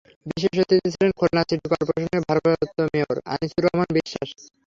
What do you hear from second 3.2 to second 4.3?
Anisur Rahman Biswas.